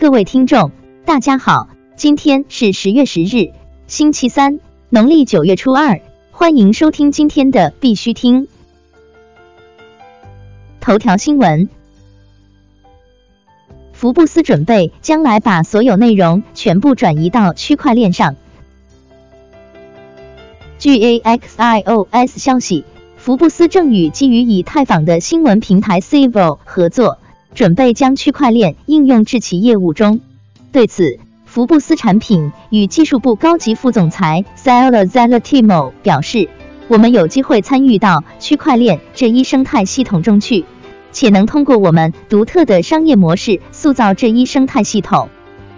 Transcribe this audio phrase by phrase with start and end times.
[0.00, 0.70] 各位听众，
[1.04, 3.50] 大家好，今天是十月十日，
[3.88, 6.00] 星期三，农历九月初二，
[6.30, 8.46] 欢迎收听今天的必须听
[10.80, 11.68] 头条新闻。
[13.92, 18.36] 福布斯准备将来把所有内容全部转移到区块链上。
[20.78, 22.84] 据 AXIOS 消息，
[23.16, 27.18] 福布斯正与基于以太坊的新闻平台 Civo 合作。
[27.54, 30.20] 准备将区块链应用至其业务中。
[30.70, 36.48] 对此，福布斯产品与技术部高级副总裁 s a l a Zalatimo 表示
[36.88, 40.64] ：“我们有机会参与到区块链这一生态系统中去，
[41.10, 45.28] 且能通过我们独特的商业模式塑造这一生态系统。”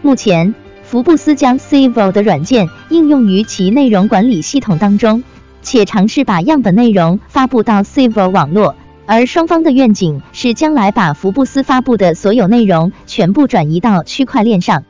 [0.02, 5.22] 目前，福布斯将 Civo 的软件应用于其内容管理系统当中，
[5.62, 8.74] 且尝试把样本内容发布到 Civo 网络。
[9.12, 14.84] 而双方的愿景是将来把福布斯发布的所有内容全部转移到区块链上。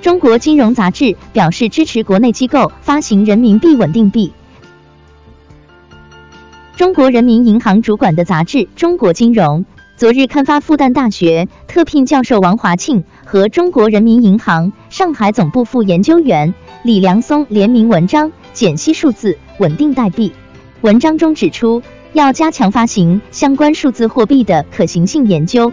[0.00, 4.32] 中国金融杂志表示支持国内机构发行人民币稳定币。
[6.76, 9.60] 中国人民银行主管的杂志《中国金融》
[9.96, 20.32] 昨日刊发复旦大学特聘教授王华庆和中国人民银行上海总部副研究员李良松联名文章，解析数字稳定代币。
[20.82, 21.80] 文章中指出，
[22.12, 25.72] 要加强发行相关数字货币的可行性研究。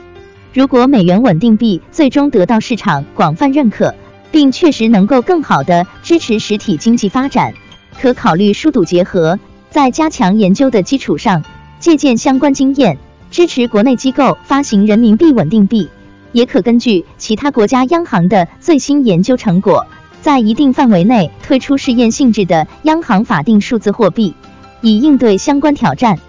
[0.54, 3.96] 如果美元稳定币最终得到市场广泛认可，
[4.32, 7.56] 并确实能够更好的支持实体经济发展，
[8.00, 9.40] 可考虑疏堵结合，
[9.72, 11.44] 在加强研究的基础上，
[11.80, 13.00] 借鉴相关经验，
[13.32, 15.90] 支持国内机构发行人民币稳定币。
[16.34, 19.88] 也可根据其他国家央行的最新研究成果，
[20.22, 24.36] 在一定范围内推出试验性质的央行法定数字货币。
[24.82, 26.20] 以应对相关挑战。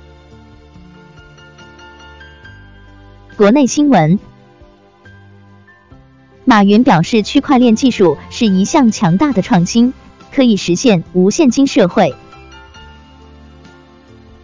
[3.36, 4.18] 国内新闻：
[6.44, 9.94] 马云表示，区块链技术是一项强大的创新，
[10.32, 12.14] 可以实现无现金社会。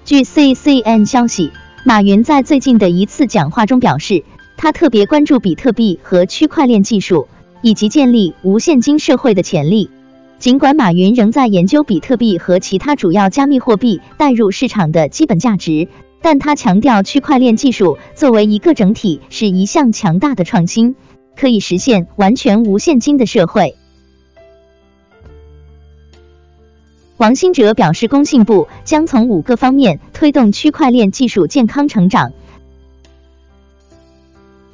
[0.05, 1.53] 据 CCN 消息，
[1.85, 4.25] 马云在最近的一次讲话中表示，
[4.57, 7.29] 他特别关注比特币和区块链技术
[7.61, 9.91] 以及建立无现金社会的潜力。
[10.39, 15.89] 尽管马云仍在研究比特币和其他主要加密货币带入市场的基本价值，
[16.21, 20.95] 但他强调区块链技术作为一个整体是一项强大的创新，
[21.37, 23.77] 可以实现完全无现金的社会。
[27.17, 32.33] 王兴哲表示，工信部将从五个方面推动区块链技术健康成长。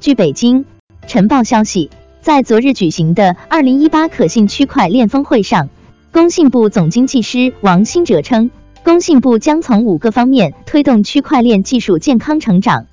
[0.01, 0.65] 据北京
[1.07, 1.89] 晨报消息。
[2.23, 5.67] 在昨日举行的二零一八可信区块链峰会上，
[6.13, 8.49] 工信部总经济师王新哲称，
[8.81, 12.85] 工信部将从五个方面推动区块链技术健康成长。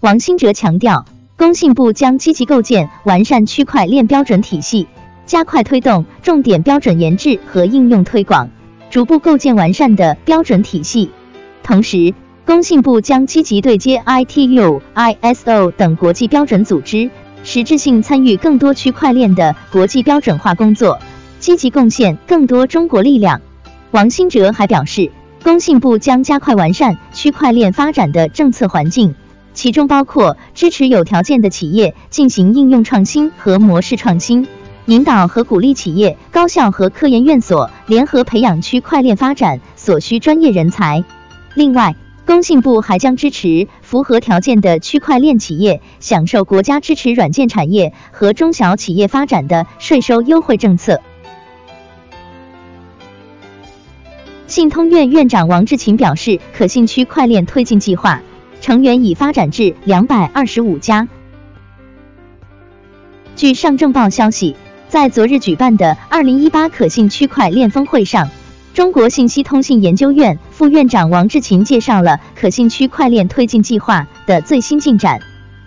[0.00, 1.04] 王新哲强调，
[1.36, 4.86] 工信部将积极构建完善区块链标准体系，
[5.26, 8.48] 加快推动重点标准研制和应用推广，
[8.88, 11.10] 逐步构建完善的标准体系。
[11.62, 12.14] 同时，
[12.46, 17.10] 工信部将积极对接 ITU、ISO 等国际标准组织。
[17.50, 20.98] 实质性参与更多区块链的国际标准化工作，
[21.40, 23.40] 积极贡献更多中国力量。
[23.90, 25.10] 王兴哲还表示，
[25.42, 29.14] 工信部将加快完善区块链发展的政策环境，
[29.54, 34.46] 其中包括支持有条件的企业进行应用创新和模式创新，
[34.84, 41.02] 引导和鼓励企业、高校和科研院所联合培养区块链发展所需专业人才。
[41.54, 41.96] 另外，
[42.28, 51.00] 工信部还将支持符合条件的区块链企业享受国家支持软件产业和中小企业发展的税收优惠政策。
[54.46, 58.20] 信通院院长王志勤表示，可信区块链推进计划
[58.60, 61.08] 成员已发展至两百二十五家。
[63.36, 64.54] 据上证报消息，
[64.90, 68.28] 在昨日举办的二零一八可信区块链峰会上。
[68.78, 75.18] 中国信息通信研究院副院长王志勤介绍了可信区块链推进计划的最新进展。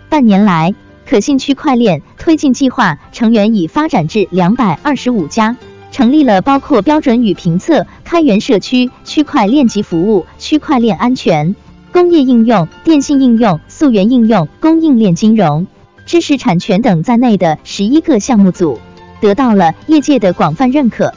[0.08, 0.74] 半年来，
[1.06, 5.58] 可信区块链推进计划成员已发展至两百二十五家，
[5.90, 11.54] 成立了包括标准与评测、开源社区、区块链级服务、区块链安全、
[11.92, 15.66] 工业应用、电信应用、溯源应用、供应链金融、
[16.06, 18.80] 知识产权等在内的十一个项目组，
[19.20, 21.12] 得到了业界的广泛认可。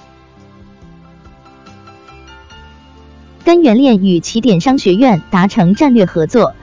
[3.45, 6.56] 根源链与起点商学院达成战略合作。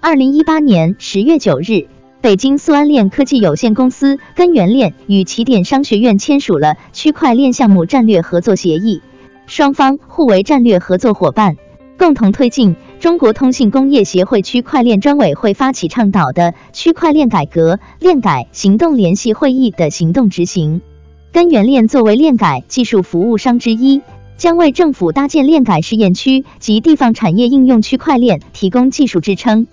[0.00, 1.88] 二零一八年十月九日，
[2.20, 9.02] 北京速安链科技有限公司根源链与起点商学院签署了区块链项目战略合作协议，
[9.48, 11.56] 双方互为战略合作伙伴，
[11.98, 20.82] 共同推进中国通信工业协会区块链专委会发起倡导的区块链改革链改行动联席会议的行动执行。
[21.32, 24.02] 根源链作为链改技术服务商之一，
[24.42, 29.68] 将为政府搭建链改试验区及地方产业应用区块链提供技术支撑。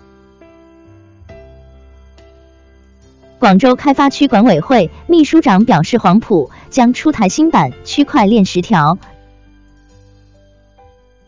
[3.39, 8.99] 广州开发区管委会秘书长表示，黄埔将出台新版区块链十条。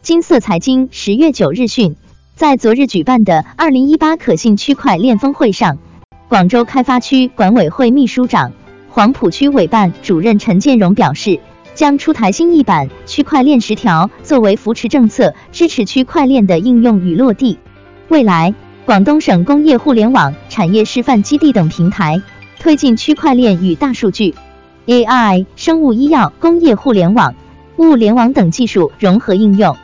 [0.04, 1.96] 金色财经十月九日讯，
[2.36, 5.80] 在昨日举办的二零一八可信区块链峰会上，
[6.30, 8.52] 广州开发区管委会秘书长、
[8.92, 11.40] 黄埔区委办主任陈建荣表示，
[11.74, 17.58] 将出台新一版区块链十条，作为扶持政策，支持区块链的应用与落地。
[18.08, 18.54] 未来，
[18.86, 22.22] 广东省工业互联网产业示范基地等平台
[22.60, 24.36] 推进区块链与大数据、
[24.86, 27.34] AI、生物医药、工业互联网、
[27.78, 29.78] 物联网等技术融合应用。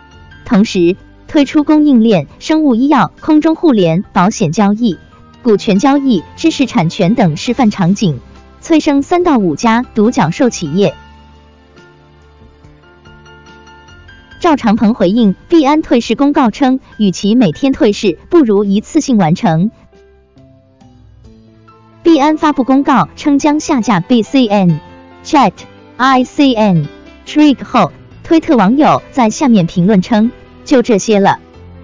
[0.45, 0.95] 同时
[1.28, 4.98] 推出供应链、生物医药、空中互联、保险交易、
[5.42, 8.19] 股权交易、知识产权等示范场景，
[8.62, 10.94] 催生三到五家独角兽企业。
[14.47, 19.71] 赵长鹏回应币安退市公告称，与其每天退市，不如一次性完成。
[22.01, 24.79] 币安发布公告称将下架 BCN、
[25.25, 25.51] Chat、
[25.97, 26.85] ICN、
[27.25, 27.91] Trig 后。
[28.23, 30.31] 推特网友在下面评论称
[30.63, 31.39] ：“就这些了，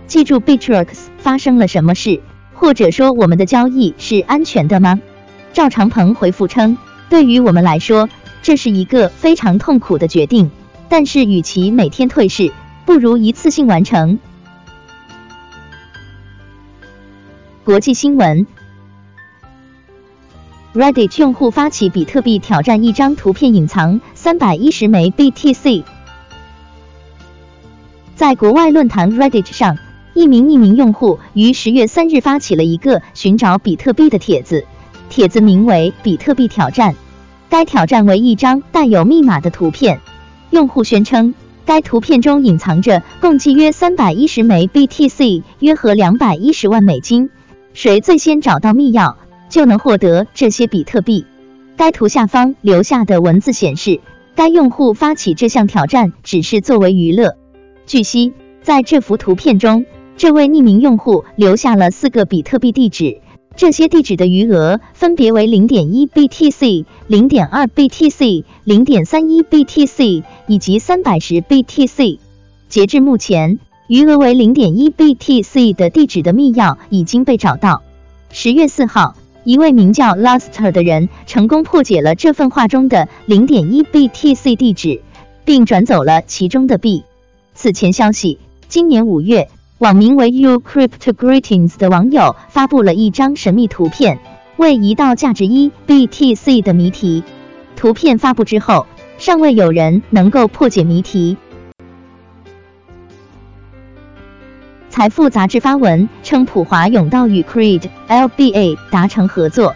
[0.08, 0.88] 记住 Bitrix
[1.18, 2.22] 发生了什么事，
[2.54, 5.02] 或者说我们的交易是安全的吗？”
[5.52, 6.78] 赵长鹏回复称
[7.12, 8.08] ：“对于我们来说，
[8.42, 10.50] 这是一个非常痛苦的决定，
[10.96, 12.52] 但是与其每天退市，
[12.86, 14.20] 不如一次性完成。”
[17.66, 18.46] 国际新闻
[20.76, 25.84] ：Reddit 用户发起比特币挑战，一张图片隐藏三百一十枚 BTC。
[28.16, 29.80] 在国外论坛 Reddit 上，
[30.14, 34.64] 一名匿名用户于十月三日发起了一个寻找比特币的帖子，
[35.10, 36.94] 帖子名为“比特币挑战”。
[37.50, 40.00] 该挑战为一张带有密码的图片，
[40.54, 41.34] 用户宣称
[41.66, 47.32] 该图片中隐藏着共计约三百一十枚 BTC，约合两百一十万美金。
[47.74, 49.16] 谁最先找到密钥，
[49.50, 51.26] 就能获得这些比特币。
[51.76, 54.00] 该图下方留下的文字显示，
[54.36, 57.36] 该用户发起这项挑战只是作为娱乐。
[57.88, 63.22] 据悉，在这幅图片中，这位匿名用户留下了四个比特币地址，
[63.56, 72.18] 这些地址的余额分别为零点一 BTC、零点二 BTC、零点三一 BTC 以及三百十 BTC。
[72.68, 77.84] 截至目前，余额为零点一 BTC 的地址的密钥已经被找到。
[78.32, 85.02] 十月四号，一位名叫 Luster 的人成功破解了这份画中的零点一 BTC 地址，
[85.46, 87.04] 并转走了其中的币。
[87.54, 89.48] 此前消息，今年五月，
[89.84, 94.18] 网名为 uCryptGreetings 的网友发布了一张神秘图片，
[94.56, 97.22] 为一道价值一 BTC 的谜题。
[97.76, 98.88] 图片发布之后，
[99.18, 101.36] 尚未有人能够破解谜题。
[104.90, 109.76] 财富杂志发文称，普华永道与 Creed LBA 达成合作。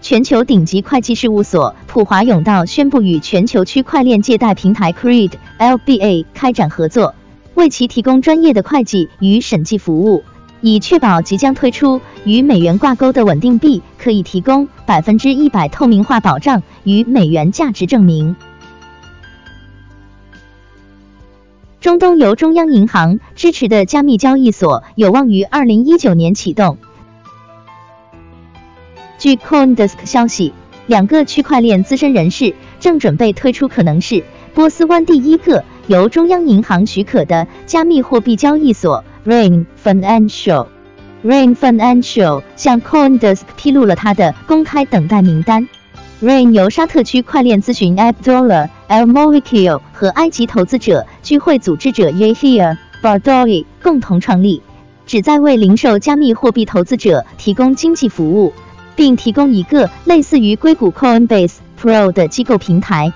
[0.00, 7.16] 全球顶级会计事务所普华永道宣布与全球区块链借贷平台 Creed LBA 开展合作，
[7.54, 10.24] 为其提供专业的会计与审计服务，
[10.60, 18.36] 以确保即将推出与美元挂钩的稳定币可以提供百分之一百透明化保障与美元价值证明。
[21.80, 26.78] 中东由中央银行支持的加密交易所有望于二零一九年启动。
[29.18, 30.54] 据 CoinDesk 消息，
[30.86, 34.22] 两个区块链资深人士正准备推出可能是
[34.54, 40.66] 波斯湾第一个由中央银行许可的加密货币交易所 Rain Financial。
[41.24, 45.66] Rain Financial 向 CoinDesk 披露了它的公开等待名单。
[46.20, 54.60] Rain 由沙特区块链咨询 Abdullah Al m o w i k i l 和埃及投资者聚会组织者 Yahia Bardoui 共同创立，
[55.06, 58.52] 旨在为零售加密货币投资者提供经济服务。
[58.96, 63.12] 并提供一个类似于硅谷 Coinbase Pro 的机构平台。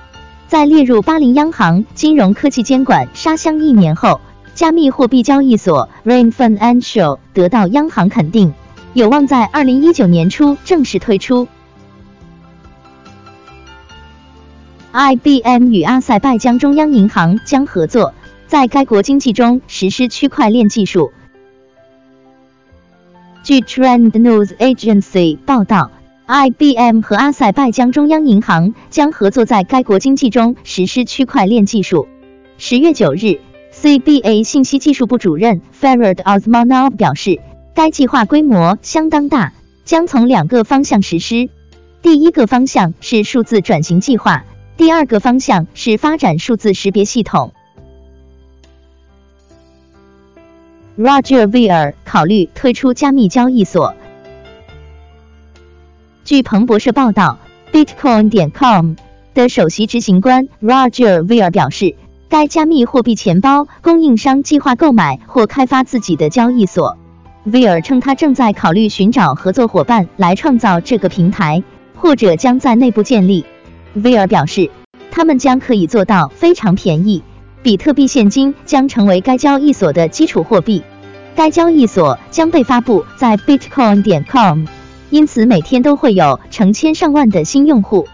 [0.47, 4.21] 在列入巴林央行金融科技监管沙箱一年后，
[4.55, 8.55] 加密货币交易所 Rain Financial 得到央行肯定，
[8.95, 11.47] 有望在二零一九年初正式推出。
[14.91, 18.15] IBM 与阿塞拜疆中央银行将合作，
[18.47, 21.13] 在该国经济中实施区块链技术。
[23.49, 25.91] 据 Trend News Agency 报道
[26.27, 32.07] ，IBM 和阿塞拜疆中央银行将合作在该国经济中实施区块链技术。
[32.59, 33.41] 十月九日
[33.73, 37.41] CBA 信息技术部主任 Farad Osmanov 表示，
[37.75, 39.55] 该计划规模相当大，
[39.87, 41.49] 将从两个方向实施。
[42.03, 44.45] 第一个方向是数字转型计划，
[44.77, 47.55] 第二个方向是发展数字识别系统。
[50.99, 53.95] Roger Ver 考虑推出加密交易所。
[56.25, 57.39] 据彭博社报道
[57.73, 58.95] ，Bitcoin 点 com
[59.33, 61.95] 的首席执行官 Roger Ver 表示，
[62.29, 66.99] 该加密货币钱包供应商计划购买或开发自己的交易所。
[67.47, 71.63] Ver 称，他正在考虑寻找合作伙伴来创造这个平台，
[71.95, 73.47] 或者将在内部建立。
[73.97, 74.69] Ver 表示，
[75.13, 77.23] 他们将可以做到非常便宜。
[77.63, 80.83] 比特币现金将成为该交易所的基础货币，
[81.35, 84.65] 该交易所将被发布在 Bitcoin 点 com，
[85.11, 88.07] 因此每天都会有成千上万的新用户。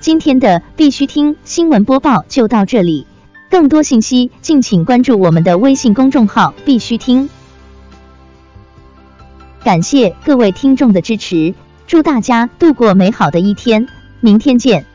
[0.00, 3.06] 今天的必须听新闻播报就到这里，
[3.50, 7.28] 更多信息敬请关注我们的微信公众号“必须听”。
[9.64, 11.52] 感谢各位听众的支持，
[11.88, 13.88] 祝大家度过美好的一天，
[14.20, 14.86] 明天见。